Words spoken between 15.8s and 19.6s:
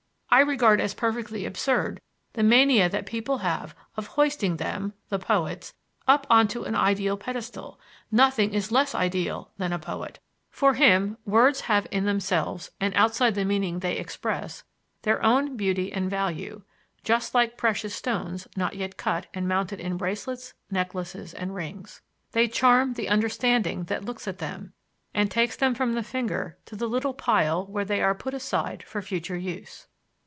and value, just like precious stones not yet cut and